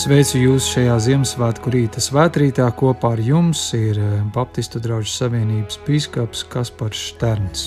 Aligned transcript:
Sveicu 0.00 0.38
jūs 0.40 0.64
šajā 0.72 0.94
Ziemassvētku 1.04 1.70
rīta 1.74 2.00
svētkrītā. 2.00 2.64
Kopā 2.72 3.10
ar 3.12 3.20
jums 3.20 3.66
ir 3.76 3.98
eh, 4.00 4.14
Baptistu 4.32 4.80
draugu 4.80 5.04
savienības 5.12 5.76
biskups 5.84 6.40
Kaspars 6.48 7.02
Šterns. 7.10 7.66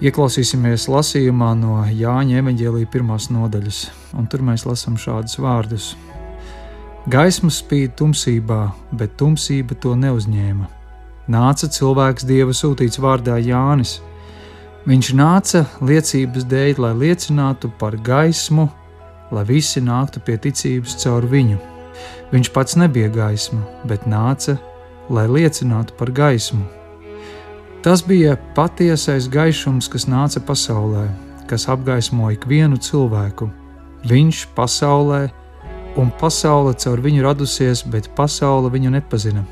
Ieklausīsimies 0.00 0.86
lasījumā 0.88 1.50
no 1.60 1.82
Jāņa 1.92 2.40
evanģēlīja 2.40 2.88
pirmās 2.94 3.28
nodaļas, 3.34 3.82
un 4.16 4.30
tur 4.32 4.46
mēs 4.48 4.64
lasām 4.64 4.96
šādus 4.96 5.36
vārdus: 5.44 5.92
Gaisma 7.12 7.52
spīd 7.52 7.98
tumsībā, 8.00 8.62
bet 8.96 9.18
tumsība 9.20 9.76
to 9.76 9.92
neuzņēma. 9.92 10.70
Nāca 11.36 11.68
cilvēks 11.68 12.30
Dieva 12.32 12.56
sūtīts 12.56 13.02
vārdā 13.02 13.36
Jānis. 13.44 13.98
Viņš 14.88 15.16
nāca 15.20 15.66
liecības 15.84 16.48
dēļ, 16.48 16.86
lai 16.86 16.96
liecinātu 17.04 17.68
par 17.76 18.00
gaismu, 18.00 18.70
lai 19.32 19.44
visi 19.48 19.80
nāktu 19.80 20.20
pie 20.24 20.36
ticības 20.36 20.98
caur 21.02 21.26
viņu. 21.28 21.58
Viņš 22.32 22.52
pats 22.52 22.76
nebija 22.80 23.10
gaisma, 23.12 23.60
bet 23.88 24.06
nāca, 24.08 24.56
lai 25.12 25.26
liecinātu 25.28 25.96
par 25.98 26.12
gaismu. 26.12 26.64
Tas 27.82 28.04
bija 28.06 28.36
patiesais 28.56 29.26
gaišums, 29.28 29.88
kas 29.90 30.06
nāca 30.06 30.40
pasaulē, 30.46 31.08
kas 31.50 31.66
apgaismo 31.72 32.30
ikvienu 32.30 32.78
cilvēku. 32.78 33.48
Viņš 34.06 34.44
pasaulē, 34.56 35.24
un 35.98 36.12
pasaule 36.20 36.76
caur 36.78 37.02
viņu 37.02 37.24
radusies, 37.26 37.82
bet 37.84 38.12
pasaule 38.16 38.70
viņu 38.72 38.94
nepazina. 38.94 39.42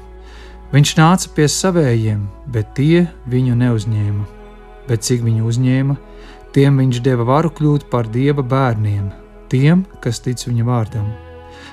Viņš 0.70 0.92
nāca 0.98 1.32
pie 1.34 1.48
savējiem, 1.50 2.22
bet 2.46 2.76
tie 2.78 3.08
viņu 3.30 3.56
neuzņēma. 3.58 4.26
Bet 4.86 5.02
cik 5.06 5.24
viņu 5.26 5.48
uzņēma, 5.50 5.96
tiem 6.54 6.78
viņš 6.78 7.02
deva 7.02 7.26
varu 7.26 7.50
kļūt 7.50 7.88
par 7.90 8.06
dieva 8.10 8.42
bērniem, 8.46 9.10
tiem, 9.50 9.84
kas 10.02 10.22
tic 10.24 10.42
viņa 10.46 10.66
vārdam, 10.66 11.08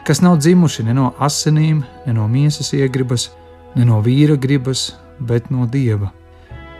kas 0.07 0.21
nav 0.25 0.39
dzimuši 0.41 0.87
ne 0.87 0.95
no 0.97 1.11
asinīm, 1.23 1.83
ne 2.05 2.13
no 2.17 2.27
miesas 2.31 2.73
iegribas, 2.73 3.29
ne 3.75 3.85
no 3.85 4.01
vīra 4.01 4.37
gribas, 4.39 4.95
bet 5.19 5.51
no 5.53 5.67
dieva. 5.69 6.11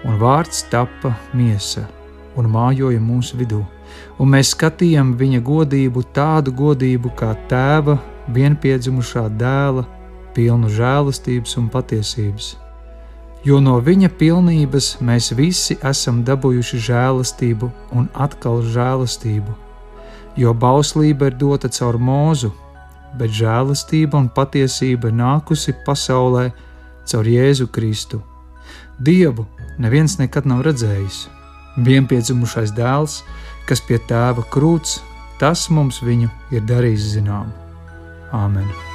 Un 0.05 0.19
vārds 0.21 0.63
tappa 0.71 1.15
miesa 1.33 1.87
un 2.37 2.49
mājoja 2.53 3.01
mūsu 3.01 3.37
vidū, 3.39 3.63
un 4.21 4.29
mēs 4.33 4.53
skatījām 4.53 5.15
viņa 5.17 5.41
godību, 5.45 6.03
tādu 6.13 6.53
godību 6.53 7.13
kā 7.17 7.33
tēva 7.49 7.97
vienpiedzimušā 8.33 9.25
dēla, 9.41 9.87
pilnu 10.37 10.69
žēlastības 10.69 11.57
un 11.57 11.69
patiesības. 11.73 12.55
Jo 13.45 13.61
no 13.63 13.77
viņa 13.81 14.09
pilnības 14.19 14.97
mēs 15.01 15.31
visi 15.37 15.77
esam 15.85 16.23
dabūjuši 16.27 16.81
žēlastību 16.89 17.71
un 17.97 18.09
atkal 18.13 18.61
žēlastību 18.65 19.66
jo 20.37 20.53
bauslība 20.53 21.31
ir 21.31 21.37
dota 21.37 21.69
caur 21.73 21.97
mūzu, 21.97 22.51
bet 23.17 23.33
žēlastība 23.33 24.19
un 24.19 24.29
patiesība 24.29 25.11
nākusi 25.11 25.75
pasaulē 25.85 26.49
caur 27.07 27.29
Jēzu 27.29 27.69
Kristu. 27.73 28.21
Dievu 28.99 29.45
neviens 29.77 30.17
nekad 30.21 30.49
nav 30.49 30.63
redzējis. 30.67 31.27
Vienpiedzimušais 31.77 32.73
dēls, 32.77 33.21
kas 33.69 33.83
pie 33.85 34.01
tēva 34.09 34.45
krūts, 34.53 34.99
tas 35.41 35.67
mums 35.69 36.01
viņu 36.01 36.31
ir 36.51 36.65
darījis 36.65 37.13
zinām. 37.17 37.53
Āmen! 38.33 38.86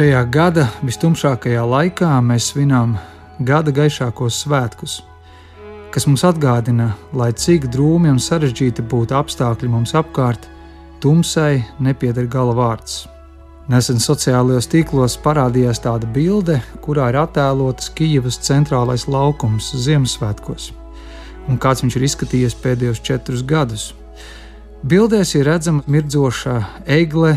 Šajā 0.00 0.20
gada 0.32 0.62
vistumšākajā 0.80 1.60
laikā 1.60 2.08
mēs 2.24 2.46
svinām 2.54 2.94
gada 3.44 3.68
gaišākos 3.76 4.38
svētkus, 4.46 4.94
kas 5.92 6.06
mums 6.08 6.24
atgādina, 6.24 6.86
lai 7.12 7.34
cik 7.36 7.66
drūmi 7.74 8.08
un 8.08 8.16
sarežģīti 8.16 8.80
būtu 8.88 9.18
apstākļi 9.18 9.68
mums 9.68 9.92
apkārt, 10.00 10.46
tumsai 11.04 11.66
nepieder 11.84 12.30
gala 12.32 12.56
vārds. 12.56 13.02
Nesen 13.68 14.00
sociālajos 14.00 14.70
tīklos 14.72 15.18
parādījās 15.20 15.84
tāda 15.84 16.08
bilde, 16.08 16.62
kurā 16.80 17.12
ir 17.12 17.20
attēlotas 17.26 17.92
Kijavas 17.92 18.40
centrālais 18.48 19.04
laukums 19.04 19.68
Ziemassvētkos, 19.84 20.72
un 21.44 21.60
kāds 21.60 21.84
viņš 21.84 22.00
ir 22.00 22.08
izskatījies 22.08 22.60
pēdējos 22.64 23.04
četrus 23.04 23.44
gadus. 23.44 23.90
Bildēs 24.80 25.36
ir 25.36 25.44
redzama 25.52 25.84
mirdzoša 25.84 26.56
egle, 26.88 27.36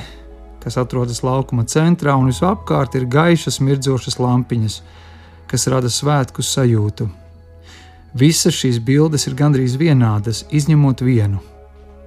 kas 0.63 0.79
atrodas 0.79 1.22
laukuma 1.24 1.66
centrā, 1.68 2.16
un 2.16 2.31
visapkārt 2.31 2.96
ir 2.96 3.09
gaišas, 3.12 3.59
mirdzošas 3.59 4.19
lampiņas, 4.19 4.79
kas 5.51 5.68
rada 5.72 5.91
svētku 5.91 6.44
sajūtu. 6.46 7.09
Visas 8.13 8.53
šīs 8.56 8.79
bildes 8.79 9.28
ir 9.28 9.35
gandrīz 9.35 9.75
vienādas, 9.81 10.44
izņemot 10.53 11.02
vienu. 11.02 11.41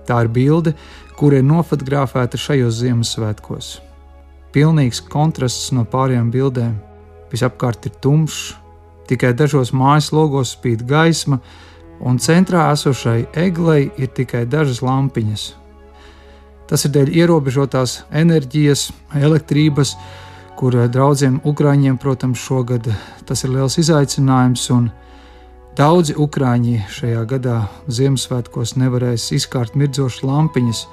Tā 0.06 0.22
ir 0.24 0.30
bilde, 0.30 0.72
kur 1.18 1.34
ir 1.34 1.42
nofotografēta 1.42 2.38
šajos 2.38 2.78
Ziemassvētkos. 2.78 3.70
Pilnīgs 4.54 5.02
kontrasts 5.10 5.72
no 5.74 5.82
pārējām 5.84 6.30
bildēm. 6.32 6.76
Visapkārt 7.32 7.88
ir 7.90 7.96
tumšs, 8.00 8.54
tikai 9.10 9.32
dažos 9.34 9.72
mājas 9.74 10.12
logos 10.14 10.54
spīd 10.54 10.86
gaisma, 10.86 11.40
un 12.00 12.20
centrā 12.22 12.68
esošai 12.72 13.26
eglei 13.34 13.90
ir 13.98 14.12
tikai 14.14 14.44
dažas 14.46 14.82
lampiņas, 14.86 15.48
Tas 16.66 16.82
ir 16.86 16.94
dēļ 16.96 17.12
ierobežotās 17.14 18.00
enerģijas, 18.10 18.88
elektrības, 19.14 19.94
kur 20.58 20.74
daudziem 20.90 21.38
ukrāņiem, 21.46 21.98
protams, 22.00 22.42
šogad 22.42 22.88
tas 23.28 23.44
ir 23.44 23.52
liels 23.54 23.78
izaicinājums. 23.78 24.66
Daudzi 25.76 26.14
ukrāņi 26.16 26.86
šajā 26.88 27.22
gadā 27.28 27.56
Ziemassvētkos 27.92 28.78
nevarēs 28.80 29.28
izkārt 29.36 29.76
mirdzošas 29.76 30.24
lampiņas, 30.24 30.86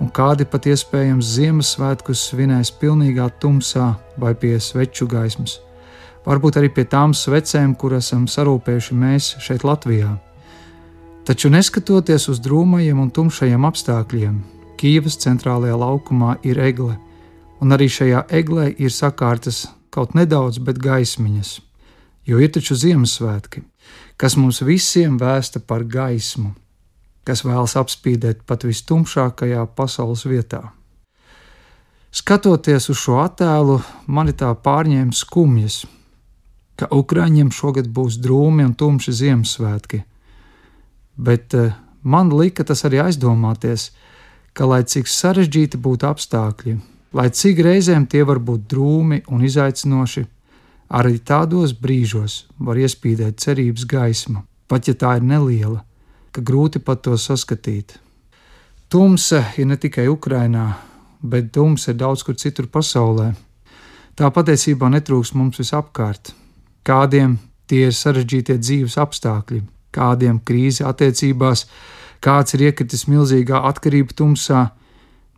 un 0.00 0.08
kādi 0.16 0.46
pat 0.48 0.66
iespējams 0.70 1.34
Ziemassvētkus 1.36 2.22
svinēs 2.30 2.72
pilnīgā 2.80 3.28
tumsā 3.42 3.92
vai 4.18 4.32
pie 4.34 4.56
sveču 4.56 5.06
gaismas. 5.06 5.58
Varbūt 6.24 6.56
arī 6.60 6.72
pie 6.72 6.86
tām 6.88 7.12
svecēm, 7.16 7.74
kuras 7.76 8.08
esam 8.08 8.26
sarūpējuši 8.28 8.96
mēs 8.96 9.34
šeit 9.44 9.64
Latvijā. 9.64 10.14
Taču 11.28 11.52
neskatoties 11.52 12.26
uz 12.32 12.40
drūmajiem 12.42 12.98
un 13.00 13.12
tumšajiem 13.12 13.68
apstākļiem, 13.68 14.40
Kīvas 14.80 15.18
centrālajā 15.20 15.74
laukumā 15.76 16.38
ir 16.48 16.56
egle, 16.64 16.94
un 17.60 17.76
arī 17.76 17.90
šajā 17.92 18.22
eglē 18.32 18.70
ir 18.80 18.92
sakārtas 18.94 19.66
kaut 19.92 20.14
nedaudz, 20.16 20.56
bet 20.64 20.80
gaismiņas, 20.80 21.50
jo 22.24 22.40
ir 22.40 22.48
taču 22.54 22.78
Ziemassvētki, 22.80 23.60
kas 24.16 24.38
mums 24.40 24.62
visiem 24.64 25.18
vēsta 25.20 25.60
par 25.60 25.84
gaismu, 25.84 26.54
kas 27.28 27.44
vēlas 27.44 27.76
apspīdēt 27.76 28.46
pat 28.48 28.64
vistumšākajā 28.64 29.66
pasaules 29.76 30.24
vietā. 30.24 30.62
Skatoties 32.10 32.88
uz 32.88 33.04
šo 33.04 33.20
attēlu, 33.20 33.82
mani 34.08 34.32
tā 34.32 34.48
pārņēma 34.64 35.12
skumjas, 35.12 35.82
ka 36.80 36.88
Ukrāņiem 36.88 37.52
šogad 37.52 37.92
būs 37.92 38.16
drūmi 38.24 38.64
un 38.64 38.72
tumši 38.72 39.12
Ziemassvētki, 39.12 40.00
bet 41.20 41.52
eh, 41.54 41.76
man 42.00 42.32
lika 42.32 42.64
tas 42.64 42.88
arī 42.88 43.04
aizdomāties, 43.04 43.90
ka 43.92 44.09
ka, 44.52 44.66
lai 44.66 44.82
cik 44.84 45.08
sarežģīti 45.08 45.80
būtu 45.80 46.08
apstākļi, 46.08 46.76
lai 47.16 47.28
cik 47.30 47.62
reizēm 47.66 48.06
tie 48.10 48.22
var 48.26 48.38
būt 48.38 48.66
drūmi 48.70 49.22
un 49.30 49.44
izaicinoši, 49.46 50.26
arī 50.90 51.18
tādos 51.18 51.74
brīžos 51.76 52.44
var 52.58 52.80
iespīdēt 52.80 53.40
cerības 53.42 53.86
gaisma, 53.86 54.44
pat 54.68 54.88
ja 54.88 54.94
tā 54.94 55.16
ir 55.18 55.26
neliela, 55.26 55.84
ka 56.30 56.42
grūti 56.42 56.82
pat 56.82 57.02
to 57.06 57.16
saskatīt. 57.18 57.98
Tumsa 58.90 59.44
ir 59.58 59.68
ne 59.70 59.76
tikai 59.78 60.08
Ukrainā, 60.10 60.72
bet 61.22 61.52
tumsa 61.54 61.92
ir 61.92 62.00
daudz 62.00 62.24
kur 62.26 62.34
citur 62.34 62.66
pasaulē. 62.66 63.30
Tā 64.18 64.30
patiesībā 64.34 64.90
netrūks 64.90 65.32
mums 65.38 65.60
visapkārt. 65.62 66.32
Kādiem 66.82 67.38
tie 67.70 67.86
ir 67.86 67.94
sarežģītie 67.94 68.58
dzīves 68.58 68.96
apstākļi, 68.98 69.62
kādiem 69.94 70.40
krīze 70.42 70.84
attiecībās, 70.88 71.66
kāds 72.24 72.54
ir 72.56 72.68
iekritis 72.68 73.06
milzīgā 73.08 73.62
atkarība 73.70 74.16
tumsā, 74.16 74.68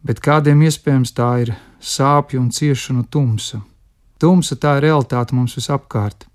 bet 0.02 0.20
kādiem 0.22 0.64
iespējams 0.66 1.14
tā 1.14 1.30
ir 1.44 1.54
sāpju 1.80 2.40
un 2.42 2.50
ciešanu 2.50 3.06
tumsa. 3.10 3.62
Tumsa 4.18 4.58
tā 4.58 4.76
ir 4.78 4.88
realitāte 4.88 5.34
mums 5.34 5.56
visapkārt, 5.58 6.26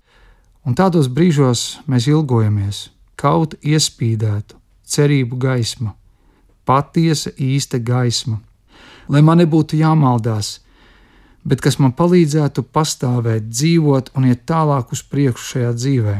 un 0.64 0.76
tādos 0.76 1.08
brīžos 1.08 1.80
mēs 1.88 2.08
ilgojamies, 2.08 2.88
kaut 3.16 3.56
iespīdētu 3.64 4.56
cerību 4.88 5.36
gaismu, 5.40 5.92
patiesa, 6.68 7.32
īsta 7.36 7.80
gaisma. 7.80 8.40
Lai 9.08 9.22
man 9.24 9.40
nebūtu 9.40 9.78
jāmaldās, 9.80 10.58
bet 11.48 11.62
kas 11.64 11.78
man 11.80 11.94
palīdzētu 11.96 12.64
pastāvēt, 12.72 13.48
dzīvot 13.48 14.12
un 14.16 14.28
iet 14.28 14.44
tālāk 14.48 14.92
uz 14.92 15.04
priekšu 15.04 15.52
šajā 15.52 15.72
dzīvē. 15.76 16.16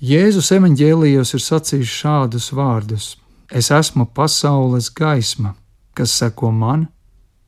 Jēzus 0.00 0.46
evanģēlijos 0.56 1.34
ir 1.36 1.42
sacījis 1.44 1.90
šādus 1.92 2.46
vārdus: 2.56 3.06
Es 3.52 3.66
esmu 3.68 4.06
pasaules 4.16 4.86
gaisma, 4.96 5.50
kas 5.92 6.14
seko 6.16 6.48
man, 6.56 6.86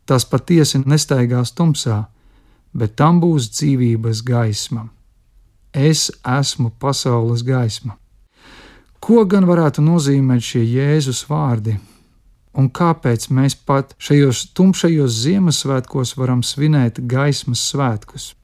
tas 0.04 0.26
patiesi 0.28 0.82
nestaigās 0.84 1.54
tumsā, 1.56 2.02
bet 2.76 2.93
tam 3.00 3.22
būs 3.22 3.49
dzīvības 3.54 4.20
gaisma. 4.28 4.84
Es 5.72 6.10
esmu 6.28 6.75
pasaules 6.76 7.40
gaisma. 7.40 7.96
Ko 9.00 9.25
gan 9.25 9.49
varētu 9.49 9.81
nozīmēt 9.81 10.44
šie 10.44 10.66
Jēzus 10.75 11.25
vārdi? 11.31 11.78
Un 12.52 12.69
kāpēc 12.69 13.31
mēs 13.32 13.56
pat 13.56 13.96
šajos 13.96 14.50
tumšajos 14.52 15.22
Ziemassvētkos 15.25 16.19
varam 16.20 16.44
svinēt 16.44 17.00
gaismas 17.08 17.64
svētkus? 17.72 18.34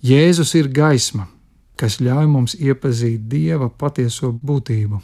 Jēzus 0.00 0.56
ir 0.56 0.72
gaisma, 0.72 1.28
kas 1.80 1.98
ļauj 2.00 2.28
mums 2.30 2.54
iepazīt 2.58 3.26
Dieva 3.30 3.68
patieso 3.68 4.30
būtību. 4.32 5.00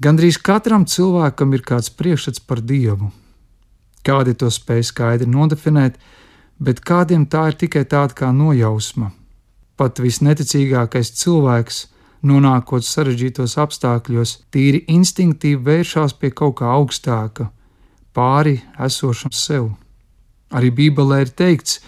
Gandrīz 0.00 0.38
katram 0.40 0.86
cilvēkam 0.88 1.52
ir 1.54 1.62
kāds 1.66 1.90
priekšstats 1.92 2.40
par 2.40 2.62
Dievu. 2.64 3.10
Kādi 4.06 4.32
to 4.34 4.48
spēj 4.48 4.86
skaidri 4.88 5.28
nodefinēt, 5.28 5.98
bet 6.58 6.80
kādiem 6.80 7.26
tā 7.28 7.50
ir 7.50 7.58
tikai 7.60 7.84
tāda 7.84 8.16
kā 8.16 8.30
nojausma. 8.32 9.10
Pat 9.76 10.00
visneticīgākais 10.00 11.12
cilvēks, 11.20 11.82
nonākot 12.24 12.84
sarežģītos 12.84 13.58
apstākļos, 13.60 14.34
tīri 14.52 14.82
instinktīvi 14.88 15.60
vēršas 15.68 16.16
pie 16.20 16.32
kaut 16.32 16.58
kā 16.60 16.72
augstāka, 16.72 17.50
pāri 18.16 18.60
esošam 18.80 19.36
sev. 19.36 19.70
Arī 20.50 20.72
Bībelē 20.74 21.20
ir 21.26 21.34
teikts, 21.36 21.78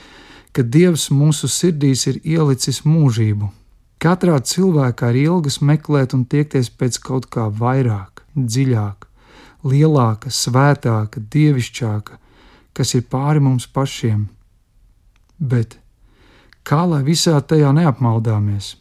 ka 0.53 0.63
Dievs 0.63 1.09
mūsu 1.11 1.49
sirdīs 1.49 2.07
ir 2.13 2.21
ielicis 2.23 2.85
mūžību. 2.85 3.49
Katrā 4.03 4.41
cilvēkā 4.43 5.13
ir 5.13 5.21
ilgas 5.29 5.61
meklēt 5.63 6.15
un 6.17 6.27
tiekties 6.27 6.73
pēc 6.75 6.99
kaut 7.07 7.31
kā 7.31 7.47
vairāk, 7.47 8.25
dziļāk, 8.35 9.07
lielāka, 9.63 10.31
svētāka, 10.31 11.23
dievišķāka, 11.23 12.19
kas 12.75 12.95
ir 12.99 13.07
pāri 13.07 13.43
mums 13.45 13.69
pašiem 13.71 14.27
bet 15.43 15.79
kā 16.63 16.85
lai 16.87 17.03
visā 17.03 17.35
tajā 17.43 17.73
neapmaldāmies? 17.75 18.77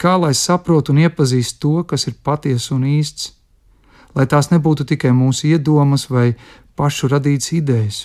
Kā 0.00 0.16
lai 0.20 0.32
saprotu 0.36 0.92
un 0.92 1.02
iepazīstu 1.04 1.60
to, 1.60 1.84
kas 1.92 2.06
ir 2.08 2.16
patiesa 2.24 2.74
un 2.76 2.84
īsts, 2.88 3.32
lai 4.16 4.26
tās 4.28 4.50
nebūtu 4.52 4.84
tikai 4.88 5.12
mūsu 5.16 5.52
iedomas 5.52 6.08
vai 6.10 6.34
pašu 6.76 7.12
radītas 7.12 7.52
idejas? 7.56 8.00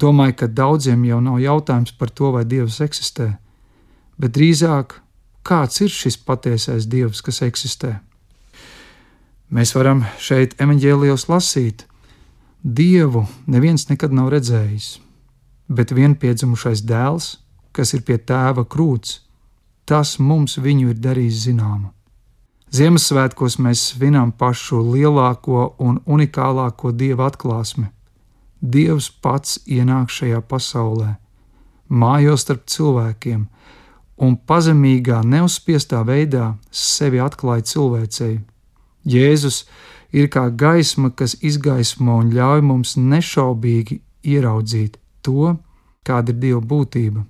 Domāju, 0.00 0.36
ka 0.40 0.46
daudziem 0.48 1.04
jau 1.06 1.20
nav 1.22 1.38
jautājums 1.40 1.92
par 1.96 2.10
to, 2.10 2.32
vai 2.34 2.44
Dievs 2.44 2.80
eksistē, 2.82 3.36
bet 4.18 4.34
drīzāk, 4.34 4.98
kāds 5.44 5.80
ir 5.84 5.92
šis 5.92 6.18
patiesais 6.24 6.88
Dievs, 6.90 7.22
kas 7.24 7.42
eksistē. 7.44 7.98
Mēs 9.54 9.74
varam 9.76 10.02
šeit 10.18 10.56
evanģēlijos 10.60 11.28
lasīt, 11.30 11.86
Dievu 12.64 13.26
neviens 13.46 13.90
nekad 13.90 14.14
nav 14.16 14.32
redzējis 14.32 14.94
bet 15.68 15.92
vienpiedzimušais 15.92 16.84
dēls, 16.84 17.38
kas 17.72 17.94
ir 17.96 18.04
pie 18.04 18.18
tēva 18.18 18.64
krūts, 18.68 19.20
tas 19.88 20.18
mums 20.18 20.58
viņu 20.58 20.92
ir 20.92 21.00
darījis 21.00 21.44
zināmu. 21.48 21.90
Ziemassvētkos 22.74 23.58
mēs 23.62 23.82
svinām 23.92 24.32
pašu 24.32 24.80
lielāko 24.82 25.74
un 25.78 26.00
unikālāko 26.06 26.90
dieva 26.92 27.28
atklāsmi. 27.30 27.86
Dievs 28.60 29.10
pats 29.22 29.60
ienāk 29.66 30.10
šajā 30.10 30.40
pasaulē, 30.48 31.14
mājo 31.88 32.34
starp 32.40 32.64
cilvēkiem, 32.66 33.44
un 34.16 34.36
pazemīgā, 34.36 35.22
neuzspiestā 35.26 36.02
veidā 36.06 36.54
sevi 36.70 37.20
atklāja 37.22 37.66
cilvēcei. 37.72 38.38
Jēzus 39.04 39.64
ir 40.12 40.30
kā 40.32 40.48
gaisma, 40.50 41.10
kas 41.10 41.36
izgaismo 41.42 42.20
un 42.22 42.32
ļauj 42.34 42.62
mums 42.64 42.96
nešaubīgi 42.96 44.00
ieraudzīt 44.24 44.98
to, 45.22 45.56
kāda 46.06 46.32
ir 46.32 46.40
Dieva 46.40 46.60
būtība. 46.60 47.24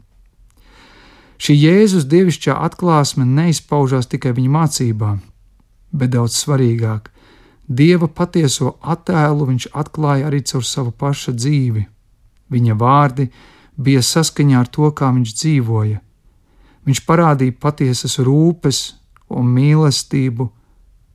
Šī 1.44 1.56
Jēzus 1.58 2.06
dievišķā 2.08 2.54
atklāsme 2.68 3.26
neizpaužās 3.26 4.06
tikai 4.10 4.32
viņa 4.36 4.52
mācībā, 4.54 5.10
bet 5.92 6.14
daudz 6.14 6.38
svarīgāk, 6.38 7.10
Dieva 7.64 8.06
patieso 8.12 8.76
attēlu 8.82 9.48
viņš 9.48 9.70
atklāja 9.72 10.28
arī 10.28 10.42
caur 10.44 10.64
savu 10.68 10.92
paša 10.92 11.32
dzīvi. 11.32 11.86
Viņa 12.52 12.74
vārdi 12.76 13.30
bija 13.80 14.02
saskaņā 14.04 14.58
ar 14.60 14.68
to, 14.68 14.90
kā 14.92 15.08
viņš 15.16 15.32
dzīvoja. 15.40 16.00
Viņš 16.84 17.00
parādīja 17.08 17.56
patiesas 17.60 18.18
rūpes 18.20 18.84
un 19.32 19.48
mīlestību 19.56 20.50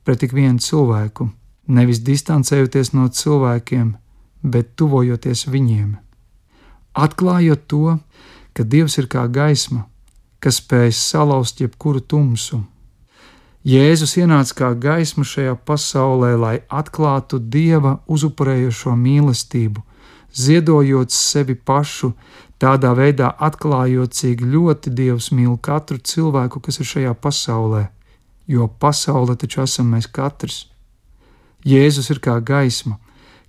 pret 0.04 0.26
ik 0.26 0.34
vienu 0.34 0.58
cilvēku, 0.58 1.30
nevis 1.70 2.02
distancējoties 2.02 2.94
no 2.96 3.08
cilvēkiem, 3.08 3.96
bet 4.42 4.74
tuvojoties 4.76 5.46
viņiem 5.46 5.98
atklājot 6.94 7.66
to, 7.66 7.98
ka 8.52 8.64
Dievs 8.64 8.98
ir 8.98 9.08
kā 9.10 9.26
gaisma, 9.30 9.86
kas 10.40 10.60
spēj 10.60 10.92
salauzt 10.96 11.60
jebkuru 11.60 12.00
tumsu. 12.00 12.64
Jēzus 13.64 14.16
ienāca 14.16 14.56
kā 14.56 14.70
gaisma 14.74 15.24
šajā 15.24 15.54
pasaulē, 15.68 16.32
lai 16.36 16.56
atklātu 16.68 17.38
Dieva 17.38 17.98
uzupurējošo 18.08 18.94
mīlestību, 18.96 19.82
ziedojot 20.32 21.12
sevi 21.12 21.54
pašu, 21.54 22.14
tādā 22.60 22.92
veidā 22.96 23.32
atklājot, 23.40 24.14
cik 24.14 24.44
ļoti 24.44 24.92
Dievs 24.94 25.30
mīl 25.32 25.56
katru 25.62 25.98
cilvēku, 25.98 26.60
kas 26.60 26.80
ir 26.80 26.90
šajā 26.92 27.14
pasaulē, 27.16 27.86
jo 28.46 28.68
pasaule 28.68 29.36
taču 29.40 29.64
esam 29.64 29.94
mēs 29.94 30.10
katrs. 30.12 30.66
Jēzus 31.64 32.10
ir 32.12 32.20
kā 32.24 32.38
gaisma, 32.40 32.98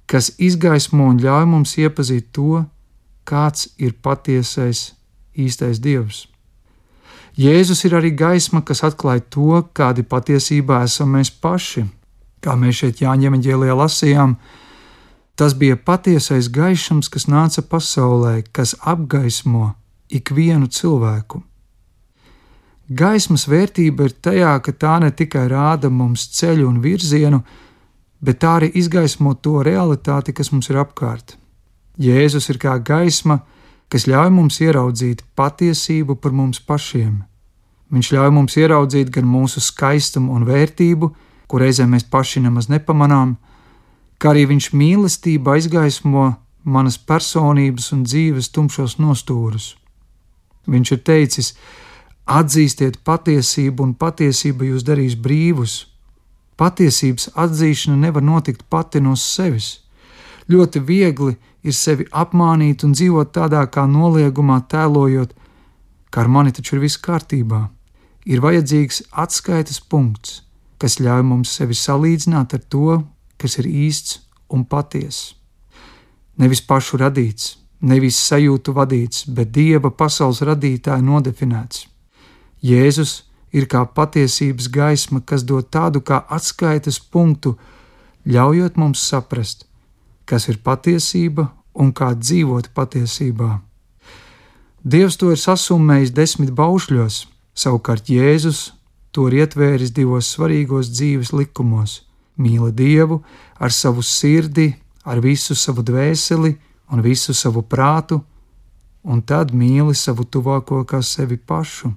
kas 0.08 0.34
izgaismo 0.40 1.08
un 1.12 1.20
ļauj 1.24 1.48
mums 1.48 1.78
iepazīt 1.80 2.32
to, 2.36 2.66
kāds 3.28 3.70
ir 3.78 3.96
patiesais, 4.04 4.92
īstais 5.36 5.80
Dievs. 5.80 6.26
Jēzus 7.40 7.86
ir 7.88 7.96
arī 7.96 8.12
gaisma, 8.12 8.60
kas 8.62 8.84
atklāja 8.84 9.24
to, 9.32 9.62
kādi 9.74 10.04
patiesībā 10.04 10.82
esam 10.84 11.16
mēs 11.16 11.32
paši. 11.32 11.86
Kā 12.44 12.58
mēs 12.60 12.82
šeit 12.82 13.00
Jāņa 13.04 13.30
evanģēlijā 13.30 13.76
lasījām, 13.78 14.36
tas 15.42 15.56
bija 15.58 15.74
patiesais 15.74 16.52
gaišums, 16.54 17.08
kas 17.10 17.24
nāca 17.26 17.64
pasaulē, 17.66 18.44
kas 18.54 18.76
apgaismo 18.86 19.72
ikvienu 20.14 20.68
cilvēku. 20.70 21.42
Gaismas 23.02 23.48
vērtība 23.50 24.06
ir 24.06 24.14
tajā, 24.22 24.52
ka 24.62 24.76
tā 24.84 25.00
ne 25.02 25.10
tikai 25.10 25.48
rāda 25.50 25.90
mums 25.90 26.28
ceļu 26.38 26.70
un 26.70 26.78
virzienu, 26.86 27.42
bet 28.22 28.38
tā 28.46 28.54
arī 28.60 28.70
izgaismo 28.84 29.34
to 29.34 29.66
realitāti, 29.66 30.30
kas 30.30 30.54
mums 30.54 30.70
ir 30.70 30.78
apkārt. 30.84 31.34
Jēzus 31.98 32.52
ir 32.54 32.62
kā 32.62 32.78
gaisma, 32.78 33.42
kas 33.90 34.06
ļauj 34.06 34.30
mums 34.38 34.62
ieraudzīt 34.62 35.26
patiesību 35.34 36.22
par 36.22 36.38
mums 36.38 36.62
pašiem. 36.62 37.24
Viņš 37.90 38.14
ļauj 38.14 38.36
mums 38.38 38.62
ieraudzīt 38.62 39.10
gan 39.10 39.26
mūsu 39.26 39.58
skaistumu 39.58 40.38
un 40.38 40.46
vērtību, 40.46 41.16
ko 41.50 41.66
reizē 41.66 41.90
mēs 41.90 42.06
paši 42.14 42.46
nemaz 42.46 42.70
nepamanām, 42.70 43.40
kā 44.22 44.36
arī 44.36 44.46
viņš 44.52 44.72
mīlestība 44.78 45.56
aizgaismo 45.58 46.28
manas 46.64 46.98
personības 46.98 47.90
un 47.96 48.04
dzīves 48.06 48.52
tumšos 48.54 49.00
nostūrus. 49.02 49.76
Viņš 50.70 50.92
ir 50.94 51.00
teicis: 51.10 51.54
atzīstiet 52.30 53.00
patiesību, 53.04 53.84
un 53.84 53.94
patiesība 53.98 54.68
jūs 54.70 54.86
darīs 54.86 55.18
brīvus. 55.18 55.88
Patiesības 56.62 57.32
atzīšana 57.34 57.98
nevar 57.98 58.22
notikt 58.22 58.68
pati 58.70 59.02
no 59.02 59.16
sevis. 59.18 59.80
Ļoti 60.52 60.82
viegli 60.86 61.34
ir 61.64 61.74
sevi 61.74 62.06
apmānīt 62.12 62.84
un 62.86 62.94
dzīvot 62.94 63.32
tādā 63.34 63.64
kā 63.74 63.88
noliegumā, 63.90 64.60
tēlojot, 64.70 65.34
ka 66.12 66.22
ar 66.22 66.30
mani 66.30 66.54
taču 66.54 66.76
ir 66.76 66.84
viss 66.86 67.02
kārtībā. 67.02 67.64
Ir 68.30 68.42
vajadzīgs 68.44 69.02
atskaites 69.18 69.80
punkts, 69.82 70.44
kas 70.78 71.00
ļauj 71.02 71.24
mums 71.26 71.56
sevi 71.58 71.74
salīdzināt 71.74 72.54
ar 72.54 72.62
to, 72.70 73.00
kas 73.42 73.58
ir 73.62 73.68
īsts 73.68 74.20
un 74.54 74.66
patiess. 74.66 75.34
Nevis 76.38 76.62
pašu 76.62 77.00
radīts, 77.02 77.56
nevis 77.82 78.20
sajūtu 78.30 78.74
vadīts, 78.78 79.26
bet 79.28 79.52
dieva 79.56 79.92
pasaules 79.92 80.42
radītāja 80.46 81.02
nodefinēts. 81.02 81.88
Jēzus 82.62 83.24
ir 83.52 83.68
kā 83.68 83.84
patiesības 83.86 84.70
gaisma, 84.72 85.22
kas 85.26 85.44
dod 85.44 85.70
tādu 85.74 86.02
kā 86.06 86.22
atskaites 86.30 87.00
punktu, 87.00 87.58
ļaujot 88.26 88.78
mums 88.78 89.02
saprast, 89.02 89.66
kas 90.26 90.48
ir 90.48 90.62
patiesība 90.64 91.50
un 91.74 91.92
kā 91.92 92.14
dzīvot 92.16 92.72
patiesībā. 92.78 93.60
Dievs 94.84 95.18
to 95.18 95.32
ir 95.34 95.38
sasummējis 95.38 96.14
desmit 96.18 96.54
baušļos, 96.58 97.26
savukārt 97.54 98.10
Jēzus 98.10 98.72
to 99.12 99.28
ir 99.30 99.44
ietvēris 99.44 99.92
divos 99.94 100.32
svarīgos 100.34 100.90
dzīves 100.94 101.34
likumos- 101.34 102.02
Mīli 102.42 102.72
Dievu 102.74 103.22
ar 103.62 103.72
savu 103.72 104.02
sirdi, 104.02 104.72
ar 105.06 105.22
visu 105.22 105.56
savu 105.56 105.84
dvēseli 105.86 106.56
un 106.92 107.02
visu 107.02 107.34
savu 107.34 107.62
prātu, 107.62 108.22
un 109.04 109.22
tad 109.22 109.54
mīli 109.54 109.96
savu 109.98 110.26
tuvāko 110.26 110.84
kā 110.86 111.02
sevi 111.06 111.38
pašu. 111.38 111.94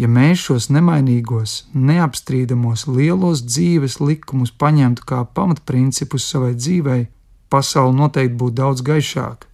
Ja 0.00 0.08
mēs 0.08 0.46
šos 0.46 0.70
nemainīgos, 0.72 1.66
neapstrīdamos 1.76 2.86
lielos 2.88 3.42
dzīves 3.44 3.98
likumus 4.00 4.50
paņemtu 4.50 5.04
kā 5.06 5.20
pamatprincipus 5.36 6.26
savai 6.32 6.54
dzīvei, 6.56 7.06
pasaule 7.52 7.94
noteikti 7.98 8.38
būtu 8.40 8.56
daudz 8.62 8.84
gaišāka. 8.86 9.48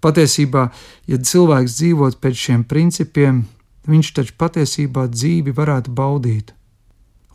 Patiesībā, 0.00 0.68
ja 1.08 1.16
cilvēks 1.30 1.76
dzīvot 1.76 2.20
pēc 2.20 2.44
šiem 2.44 2.62
principiem, 2.68 3.42
viņš 3.88 4.12
taču 4.16 4.36
patiesībā 4.40 5.08
dzīvi 5.12 5.52
varētu 5.56 5.92
baudīt. 5.92 6.54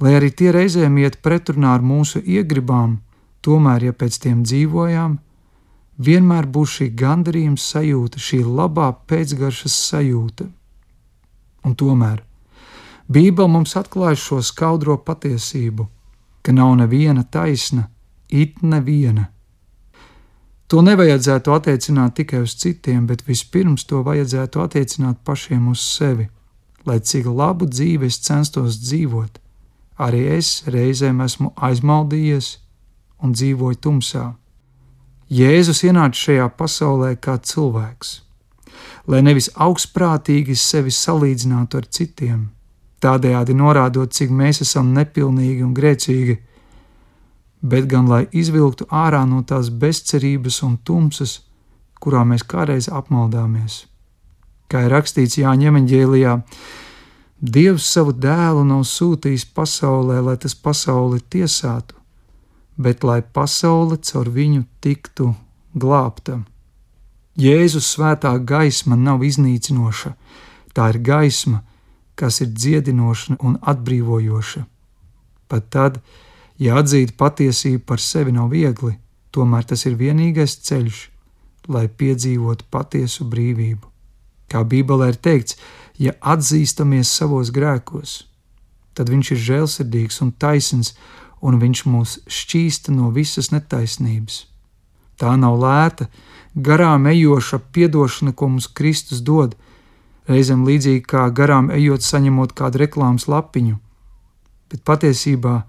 Lai 0.03 0.17
arī 0.17 0.31
tie 0.35 0.51
reizēm 0.51 0.97
iet 0.99 1.21
pretrunā 1.23 1.75
ar 1.77 1.83
mūsu 1.85 2.19
iegribām, 2.19 2.99
tomēr, 3.45 3.89
ja 3.89 3.93
pēc 3.95 4.19
tiem 4.25 4.43
dzīvojām, 4.43 5.17
vienmēr 5.97 6.47
būs 6.51 6.79
šī 6.79 6.89
gandarījuma 6.99 7.61
sajūta, 7.61 8.19
šī 8.19 8.43
labā 8.43 8.91
pēcgaršas 9.07 9.75
sajūta. 9.89 10.49
Un 11.65 11.75
tomēr 11.79 12.23
Bībele 13.07 13.47
mums 13.47 13.75
atklāja 13.77 14.17
šo 14.17 14.41
skaudro 14.41 14.97
patiesību, 14.97 15.85
ka 16.41 16.53
nav 16.53 16.73
neviena 16.79 17.23
taisna, 17.23 17.87
it 18.29 18.63
neviena. 18.65 19.29
To 20.67 20.81
nevajadzētu 20.81 21.53
attiecināt 21.53 22.15
tikai 22.17 22.41
uz 22.41 22.55
citiem, 22.57 23.05
bet 23.05 23.21
vispirms 23.27 23.85
to 23.85 24.01
vajadzētu 24.05 24.63
attiecināt 24.63 25.21
pašiem 25.23 25.67
uz 25.69 25.83
sevi, 25.85 26.25
lai 26.85 26.97
cik 26.99 27.29
labu 27.29 27.69
dzīvi 27.69 28.09
es 28.09 28.17
censtos 28.25 28.79
dzīvot, 28.81 29.37
arī 29.97 30.25
es 30.37 30.63
reizēm 30.67 31.21
esmu 31.25 31.51
aizmaldījies 31.55 32.57
un 33.23 33.35
dzīvoju 33.35 33.79
tumsā. 33.81 34.25
Jēzus 35.31 35.81
ienāca 35.87 36.19
šajā 36.19 36.49
pasaulē 36.57 37.15
kā 37.17 37.39
cilvēks, 37.41 38.11
lai 39.09 39.21
nevis 39.25 39.49
augstprātīgi 39.55 40.55
sevi 40.59 40.93
salīdzinātu 40.93 41.79
ar 41.81 41.87
citiem, 41.89 42.43
tādējādi 43.01 43.55
norādot, 43.57 44.13
cik 44.13 44.29
mēs 44.29 44.61
esam 44.61 44.93
nepilnīgi 44.93 45.65
un 45.65 45.73
grēcīgi, 45.73 46.37
bet 47.65 47.89
gan 47.89 48.05
lai 48.11 48.25
izvilktu 48.31 48.85
ārā 48.93 49.23
no 49.25 49.41
tās 49.41 49.71
bezcerības 49.73 50.61
un 50.67 50.77
tumsas, 50.85 51.39
kurā 52.01 52.21
mēs 52.27 52.45
kādreiz 52.45 52.91
apmaldāmies. 52.93 53.85
Kā 54.69 54.85
ir 54.85 54.93
rakstīts 54.93 55.39
Jāņa 55.41 55.71
Evanģēlijā, 55.71 56.35
Dievs 57.45 57.85
savu 57.91 58.13
dēlu 58.15 58.63
nav 58.65 58.81
sūtījis 58.89 59.43
pasaulē, 59.53 60.17
lai 60.23 60.35
tas 60.41 60.55
pasauli 60.55 61.19
tiesātu, 61.29 61.93
bet 62.77 63.03
lai 63.05 63.21
pasaule 63.21 63.99
caur 64.01 64.31
viņu 64.33 64.63
tiktu 64.81 65.27
glābta. 65.77 66.39
Jēzus 67.37 67.91
svētā 67.93 68.31
gaisma 68.39 68.95
nav 68.95 69.23
iznīcinoša, 69.27 70.13
tā 70.73 70.89
ir 70.93 71.01
gaisma, 71.05 71.61
kas 72.15 72.41
ir 72.41 72.53
dziedinoša 72.55 73.37
un 73.43 73.59
atbrīvojoša. 73.61 74.65
Pat 75.51 75.69
tad, 75.69 75.99
ja 76.57 76.79
atzīt 76.81 77.13
patiesību 77.19 77.83
par 77.85 78.01
sevi 78.01 78.33
nav 78.33 78.49
viegli, 78.55 78.95
tomēr 79.35 79.67
tas 79.69 79.85
ir 79.85 79.99
vienīgais 79.99 80.57
ceļš, 80.65 81.01
lai 81.67 81.87
piedzīvotu 81.91 82.65
patiesu 82.71 83.27
brīvību. 83.29 83.91
Kā 84.49 84.63
Bībelē 84.63 85.11
ir 85.11 85.19
teikts, 85.19 85.59
ja 85.99 86.15
atzīstamies 86.21 87.11
savos 87.11 87.51
grēkos, 87.55 88.23
tad 88.95 89.11
Viņš 89.11 89.31
ir 89.35 89.39
žēlsirdīgs 89.49 90.21
un 90.23 90.31
taisns 90.31 90.95
un 91.45 91.59
viņš 91.61 91.85
mūs 91.85 92.17
šķīsta 92.31 92.93
no 92.95 93.11
visas 93.13 93.51
netaisnības. 93.53 94.45
Tā 95.19 95.35
nav 95.39 95.59
lēta, 95.61 96.07
garām 96.55 97.07
ejoša 97.07 97.59
atdošana, 97.59 98.33
ko 98.33 98.49
mums 98.49 98.67
Kristus 98.67 99.21
dod, 99.21 99.55
reizēm 100.27 100.65
līdzīgi 100.65 101.03
kā 101.05 101.29
garām 101.29 101.69
ejot, 101.71 102.03
saņemot 102.03 102.55
kādu 102.57 102.81
reklāmas 102.83 103.27
lapiņu, 103.31 103.77
bet 104.71 104.83
patiesībā 104.83 105.61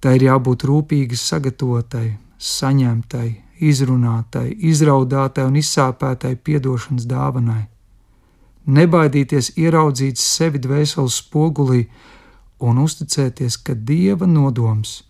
tai 0.00 0.16
ir 0.18 0.28
jābūt 0.28 0.66
rūpīgi 0.68 1.16
sagatavotai, 1.16 2.18
saņemtai, 2.38 3.28
izrunātai, 3.70 4.50
izraudātai 4.70 5.46
un 5.48 5.58
izsāpētai 5.58 6.36
atdošanas 6.38 7.06
dāvanai. 7.08 7.66
Nebaidīties 8.68 9.54
ieraudzīt 9.56 10.20
sevi 10.20 10.60
dvēseles 10.60 11.22
spogulī 11.22 11.86
un 12.60 12.82
uzticēties, 12.82 13.56
ka 13.64 13.72
Dieva 13.72 14.28
nodoms 14.28 15.02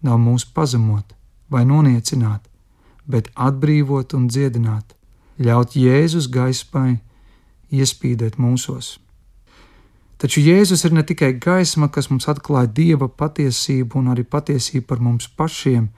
nav 0.00 0.16
mūs 0.22 0.46
pazemot 0.48 1.12
vai 1.52 1.66
noniecināt, 1.68 2.46
bet 3.04 3.28
atbrīvot 3.36 4.16
un 4.16 4.30
dziedināt, 4.32 4.96
ļaut 5.36 5.76
Jēzus 5.76 6.30
gaismai 6.32 7.02
iespīdēt 7.68 8.40
mūsos. 8.40 8.96
Taču 10.16 10.40
Jēzus 10.40 10.86
ir 10.86 10.96
ne 10.96 11.02
tikai 11.04 11.34
gaisma, 11.34 11.90
kas 11.92 12.08
mums 12.08 12.30
atklāja 12.32 12.70
Dieva 12.72 13.10
patiesību 13.10 13.98
un 13.98 14.12
arī 14.14 14.24
patiesību 14.24 14.86
par 14.88 15.04
mums 15.04 15.28
pašiem, 15.28 15.90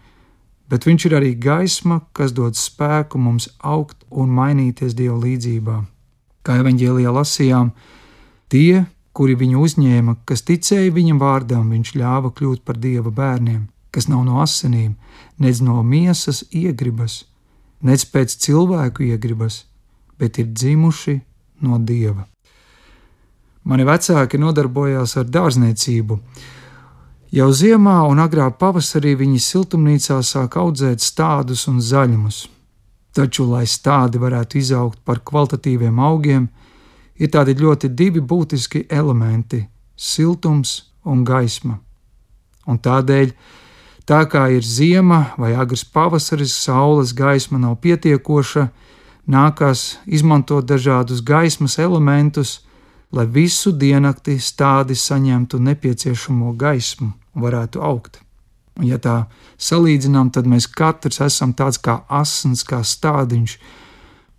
bet 0.66 0.86
Viņš 0.88 1.06
ir 1.06 1.18
arī 1.20 1.34
gaisma, 1.38 2.00
kas 2.12 2.32
dod 2.32 2.58
spēku 2.58 3.20
mums 3.20 3.52
augt 3.60 4.02
un 4.10 4.32
mainīties 4.34 4.96
Dieva 4.98 5.20
līdzjūtībā. 5.20 5.82
Kā 6.44 6.58
evanģēlijā 6.60 7.12
lasījām, 7.14 7.70
tie, 8.52 8.84
kuri 9.16 9.36
viņu 9.40 9.62
uzņēma, 9.64 10.16
kas 10.28 10.44
ticēja 10.44 10.92
viņam 10.92 11.22
vārdam, 11.22 11.70
viņš 11.72 11.94
ļāva 11.96 12.34
kļūt 12.36 12.64
par 12.68 12.76
dieva 12.82 13.12
bērniem, 13.14 13.62
kas 13.94 14.10
nav 14.10 14.26
no 14.26 14.42
asinīm, 14.42 14.96
nedz 15.40 15.62
no 15.64 15.80
miesas 15.82 16.42
iegribas, 16.52 17.22
nedz 17.80 18.04
pēc 18.10 18.36
cilvēku 18.44 19.08
iegribas, 19.08 19.64
bet 20.20 20.38
ir 20.42 20.52
dzimuši 20.52 21.20
no 21.64 21.78
dieva. 21.78 22.26
Mani 23.64 23.86
vecāki 23.88 24.36
nodarbojās 24.36 25.16
ar 25.16 25.30
dārzniecību. 25.32 26.18
Jau 27.34 27.46
ziemā 27.56 28.02
un 28.10 28.20
agrā 28.20 28.50
pavasarī 28.52 29.14
viņi 29.16 29.40
siltumnīcā 29.40 30.18
sāk 30.22 30.58
audzēt 30.60 31.00
stādus 31.00 31.64
un 31.72 31.80
zaļumus. 31.80 32.44
Taču, 33.14 33.46
lai 33.46 33.64
stādi 33.70 34.18
varētu 34.18 34.58
izaugt 34.58 34.98
par 35.06 35.20
kvalitatīviem 35.22 36.00
augiem, 36.02 36.48
ir 37.14 37.30
tādi 37.30 37.54
ļoti 37.54 37.92
divi 37.94 38.20
būtiski 38.20 38.86
elementi- 38.90 39.68
siltums 40.10 40.82
un 41.04 41.24
gaisma. 41.24 41.78
Un 42.66 42.78
tādēļ, 42.78 43.32
tā 44.06 44.24
kā 44.26 44.48
ir 44.56 44.62
ziema 44.62 45.34
vai 45.38 45.54
agrs 45.54 45.84
pavasaris, 45.84 46.52
saules 46.52 47.12
gaisma 47.12 47.58
nav 47.58 47.76
pietiekoša, 47.76 48.70
nākās 49.28 49.96
izmantot 50.06 50.66
dažādus 50.66 51.22
gaismas 51.22 51.78
elementus, 51.78 52.60
lai 53.12 53.26
visu 53.26 53.72
diennakti 53.72 54.38
stādi 54.40 54.96
saņemtu 54.98 55.60
nepieciešamo 55.60 56.56
gaismu 56.56 57.12
un 57.34 57.42
varētu 57.42 57.80
augt. 57.80 58.23
Ja 58.82 58.98
tā 58.98 59.28
salīdzinām, 59.60 60.32
tad 60.34 60.48
mēs 60.50 60.66
katrs 60.66 61.20
esam 61.22 61.52
tāds 61.54 61.78
kā 61.78 62.00
asins, 62.10 62.64
kā 62.66 62.82
stādiņš, 62.82 63.58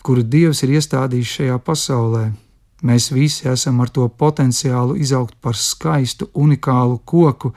kuru 0.03 0.25
Dievs 0.27 0.63
ir 0.65 0.75
iestādījis 0.75 1.37
šajā 1.37 1.59
pasaulē, 1.63 2.25
Mēs 2.85 3.09
visi 3.09 3.47
esam 3.49 3.79
ar 3.81 3.89
to 3.89 4.05
potenciālu 4.09 4.97
izaugt 5.01 5.37
par 5.41 5.55
skaistu, 5.57 6.27
unikālu 6.33 6.99
koku, 7.05 7.53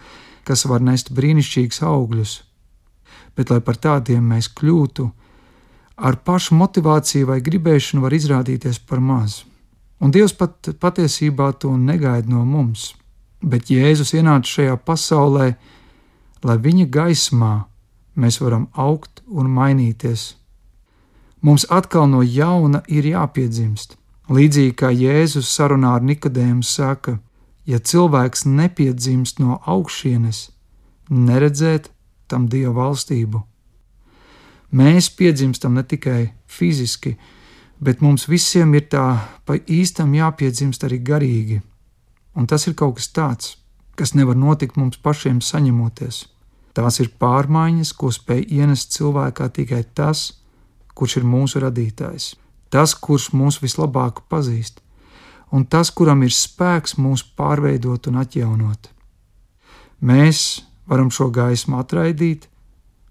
kas 0.46 0.64
var 0.64 0.80
nest 0.80 1.10
brīnišķīgus 1.12 1.82
augļus. 1.84 2.34
Bet, 3.36 3.50
lai 3.50 3.60
par 3.60 3.76
tādiem 3.76 4.24
mēs 4.32 4.48
kļūtu, 4.56 5.08
ar 5.98 6.16
pašu 6.24 6.56
motivāciju 6.56 7.28
vai 7.28 7.40
gribēšanu 7.44 8.06
var 8.06 8.14
izrādīties 8.14 8.80
par 8.88 9.02
maz. 9.04 9.42
Un 10.00 10.14
Dievs 10.14 10.32
pat 10.38 10.70
patiesībā 10.80 11.50
to 11.58 11.74
negaida 11.76 12.30
no 12.30 12.44
mums, 12.46 12.94
bet 13.42 13.68
Jēzus 13.68 14.14
ienāca 14.14 14.48
šajā 14.48 14.78
pasaulē, 14.86 15.50
lai 16.42 16.58
viņa 16.58 16.86
gaismā 16.92 17.54
mēs 18.18 18.40
varam 18.42 18.68
augt 18.74 19.22
un 19.26 19.50
mainīties. 19.50 20.34
Mums 21.40 21.66
atkal 21.70 22.08
no 22.10 22.22
jauna 22.22 22.82
ir 22.88 23.06
jāpiedzimst. 23.06 23.94
Līdzīgi 24.28 24.74
kā 24.76 24.90
Jēzus 24.92 25.48
sarunā 25.48 25.94
ar 25.96 26.02
Nikodēmu 26.04 26.66
saka, 26.66 27.18
ja 27.64 27.78
cilvēks 27.78 28.44
nepiedzimst 28.44 29.38
no 29.40 29.60
augšienes, 29.64 30.48
neredzēt 31.08 31.88
tam 32.28 32.48
Dieva 32.48 32.74
valstību. 32.76 33.40
Mēs 34.72 35.08
piedzimstam 35.16 35.78
ne 35.78 35.84
tikai 35.84 36.32
fiziski, 36.46 37.14
bet 37.80 38.02
mums 38.04 38.26
visiem 38.28 38.74
ir 38.74 38.88
tā 38.92 39.06
pa 39.46 39.56
īstam 39.56 40.12
jāpiedzimst 40.14 40.84
arī 40.84 40.98
garīgi. 41.00 41.62
Un 42.36 42.46
tas 42.46 42.66
ir 42.68 42.76
kaut 42.76 42.98
kas 42.98 43.08
tāds, 43.14 43.54
kas 43.98 44.14
nevar 44.14 44.38
notikt 44.38 44.78
mums 44.78 45.00
pašiem 45.02 45.42
saņemoties. 45.42 46.24
Tās 46.78 47.00
ir 47.02 47.10
pārmaiņas, 47.18 47.94
ko 47.98 48.12
spēj 48.14 48.44
ienest 48.54 48.94
cilvēkā 48.94 49.48
tikai 49.50 49.82
tas, 49.98 50.28
kurš 50.94 51.20
ir 51.20 51.26
mūsu 51.26 51.64
radītājs 51.64 52.36
tas, 52.70 52.94
kurš 52.94 53.32
mūs 53.36 53.60
vislabāk 53.62 54.22
pazīst, 54.30 54.80
un 55.52 55.64
tas, 55.64 55.90
kuram 55.90 56.22
ir 56.26 56.34
spēks 56.34 56.98
mūs 57.00 57.24
pārveidot 57.36 58.08
un 58.10 58.20
atjaunot. 58.22 58.90
Mēs 60.00 60.62
varam 60.88 61.10
šo 61.10 61.30
gaismu 61.34 61.80
atraidīt, 61.80 62.46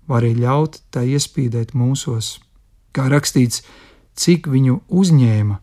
vai 0.08 0.22
arī 0.22 0.34
ļaut 0.40 0.80
tai 0.94 1.08
iespīdēt 1.18 1.76
mūsos. 1.76 2.38
Kā 2.96 3.10
rakstīts, 3.12 3.64
cik 4.16 4.48
viņu 4.50 4.80
uzņēma, 4.88 5.60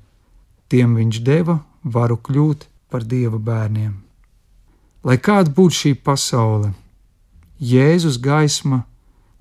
tiem 0.68 0.98
viņš 0.98 1.22
deva 1.24 1.60
varu 1.82 2.18
kļūt 2.20 2.68
par 2.92 3.06
dieva 3.08 3.38
bērniem. 3.38 4.03
Lai 5.04 5.18
kāda 5.20 5.52
būtu 5.52 5.76
šī 5.80 5.92
pasaule, 6.00 6.72
Jēzus 7.60 8.16
gaisma 8.20 8.82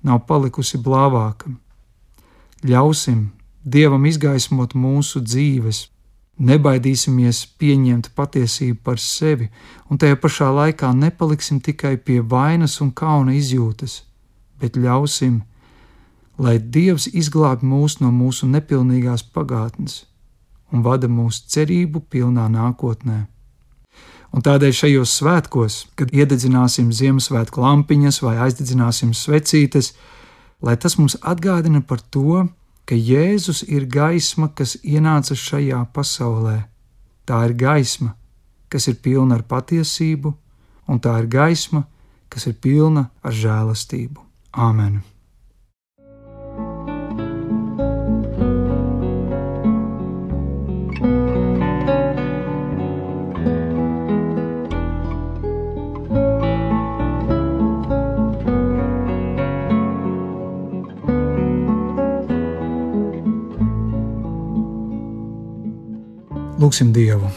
nav 0.04 0.26
palikusi 0.28 0.78
blāvāka. 0.78 1.50
Ļausim 2.64 3.30
Dievam 3.64 4.04
izgaismot 4.04 4.74
mūsu 4.76 5.22
dzīves, 5.24 5.86
nebaidīsimies 6.36 7.40
pieņemt 7.56 8.10
patiesību 8.12 8.82
par 8.84 9.00
sevi, 9.00 9.48
un 9.88 9.96
tajā 9.96 10.18
pašā 10.20 10.50
laikā 10.52 10.90
nepaliksim 10.92 11.62
tikai 11.64 11.96
pie 11.96 12.20
vainas 12.20 12.76
un 12.84 12.90
kauna 12.92 13.32
izjūtas, 13.38 14.02
bet 14.60 14.76
ļausim, 14.76 15.40
lai 16.36 16.58
Dievs 16.58 17.08
izglābj 17.08 17.64
mūs 17.64 18.02
no 18.02 18.12
mūsu 18.12 18.50
nepilnīgās 18.52 19.24
pagātnes 19.32 20.02
un 20.72 20.82
vada 20.84 21.08
mūsu 21.08 21.48
cerību 21.54 22.04
pilnā 22.10 22.50
nākotnē. 22.52 23.24
Un 24.34 24.42
tādēļ 24.42 24.72
šajos 24.74 25.12
svētkos, 25.20 25.74
kad 25.94 26.10
iededzināsim 26.10 26.90
Ziemassvētku 26.90 27.62
lampiņas 27.62 28.18
vai 28.24 28.34
aizdedzināsim 28.48 29.12
svecītes, 29.14 29.92
lai 30.64 30.74
tas 30.80 30.98
mums 30.98 31.14
atgādina 31.22 31.84
par 31.86 32.02
to, 32.02 32.42
ka 32.84 32.98
Jēzus 32.98 33.62
ir 33.70 33.86
gaisma, 33.86 34.50
kas 34.50 34.74
ienāca 34.82 35.38
šajā 35.38 35.84
pasaulē. 35.94 36.64
Tā 37.24 37.40
ir 37.46 37.56
gaisma, 37.62 38.16
kas 38.68 38.90
ir 38.90 38.98
pilna 38.98 39.38
ar 39.38 39.46
patiesību, 39.48 40.34
un 40.90 41.00
tā 41.00 41.14
ir 41.22 41.30
gaisma, 41.30 41.86
kas 42.28 42.50
ir 42.50 42.58
pilna 42.58 43.08
ar 43.22 43.32
žēlastību. 43.38 44.18
Āmen! 44.50 45.13
Lūksim 66.74 66.88
Dievu! 66.90 67.28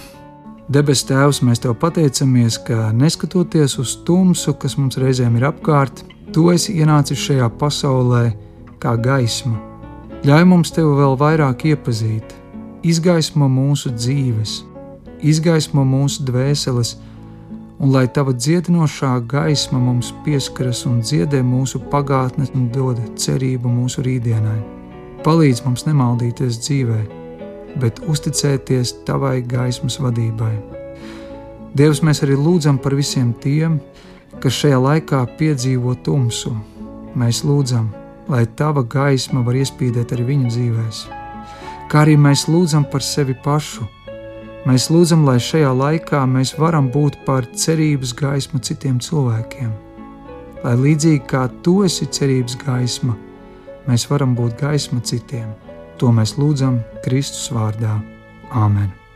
Debes 0.73 1.03
Tēvs, 1.05 1.43
mēs 1.45 1.59
Tev 1.61 1.75
pateicamies, 1.77 2.55
ka 2.57 2.87
neskatoties 2.89 3.75
uz 3.77 3.91
tumsu, 4.01 4.55
kas 4.57 4.73
mums 4.81 4.97
reizēm 4.97 5.35
ir 5.37 5.43
apkārt, 5.51 5.99
Tu 6.33 6.41
esi 6.49 6.73
ienācis 6.81 7.21
šajā 7.21 7.45
pasaulē 7.59 8.31
kā 8.81 8.95
gaisma. 8.97 9.59
Ļauj 10.25 10.47
mums 10.49 10.73
Tevi 10.73 10.95
vēl 10.97 11.13
vairāk 11.21 11.67
iepazīt, 11.69 12.33
izgaismo 12.81 13.45
mūsu 13.45 13.91
dzīves, 13.93 14.55
izgaismo 15.21 15.85
mūsu 15.85 16.25
dvēseles, 16.25 16.95
un 17.77 17.93
lai 17.93 18.07
Tava 18.09 18.33
dziedinošā 18.33 19.19
gaisma 19.35 19.77
mums 19.77 20.09
pieskaras 20.25 20.81
un 20.89 21.03
dziedē 21.05 21.43
mūsu 21.45 21.83
pagātnes 21.93 22.49
un 22.57 22.71
dod 22.73 23.05
cerību 23.21 23.69
mūsu 23.69 24.01
rītdienai. 24.01 24.57
Palīdz 25.21 25.61
mums 25.69 25.85
nemaldīties 25.85 26.57
dzīvēm 26.65 27.16
bet 27.81 28.01
uzticēties 28.07 28.93
tavai 29.07 29.41
gaismas 29.45 29.99
vadībai. 30.01 30.53
Dievs, 31.77 32.01
mēs 32.01 32.23
arī 32.25 32.37
lūdzam 32.39 32.79
par 32.81 32.95
visiem 32.97 33.33
tiem, 33.43 33.77
kas 34.41 34.55
šajā 34.61 34.79
laikā 34.81 35.19
piedzīvo 35.37 35.93
tumsu. 36.05 36.53
Mēs 37.17 37.43
lūdzam, 37.45 37.91
lai 38.29 38.45
tava 38.57 38.83
gaisma 38.83 39.43
var 39.45 39.57
iespīdēt 39.57 40.13
arī 40.15 40.25
viņu 40.31 40.51
dzīvēs. 40.53 41.03
Kā 41.91 42.03
arī 42.03 42.17
mēs 42.19 42.47
lūdzam 42.51 42.87
par 42.91 43.05
sevi 43.05 43.35
pašu. 43.43 43.85
Mēs 44.67 44.89
lūdzam, 44.91 45.23
lai 45.27 45.37
šajā 45.39 45.69
laikā 45.71 46.23
mēs 46.27 46.55
varam 46.59 46.89
būt 46.91 47.21
par 47.27 47.45
cerības 47.55 48.11
gaismu 48.17 48.59
citiem 48.59 48.97
cilvēkiem. 48.99 49.69
Lai 50.65 50.73
līdzīgi 50.81 51.23
kā 51.29 51.45
tu 51.63 51.79
esi 51.85 52.09
cerības 52.11 52.57
gaisma, 52.65 53.15
mēs 53.87 54.09
varam 54.09 54.33
būt 54.35 54.57
gaisma 54.59 54.99
citiem. 54.99 55.53
To 55.97 56.11
mēs 56.13 56.35
lūdzam 56.37 56.77
Kristus 57.01 57.49
vārdā. 57.49 57.97
Āmen! 58.53 59.06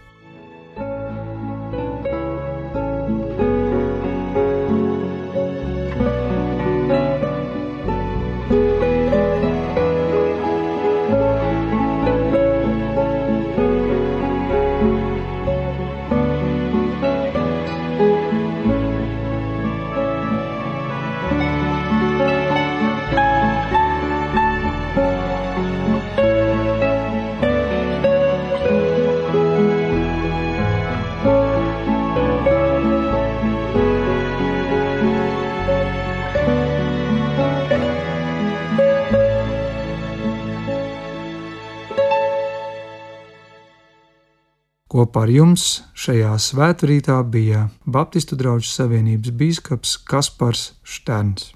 Kopā 45.02 45.24
ar 45.26 45.32
jums 45.34 45.62
šajā 45.98 46.36
svētkrītā 46.46 47.16
bija 47.34 47.64
Baptistu 47.90 48.38
draugu 48.38 48.68
savienības 48.70 49.34
biskups 49.40 49.96
Kaspars 50.06 50.62
Šterns. 50.86 51.48